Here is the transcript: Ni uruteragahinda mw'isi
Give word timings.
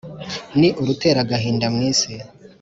Ni 0.59 0.69
uruteragahinda 0.81 1.65
mw'isi 1.73 2.13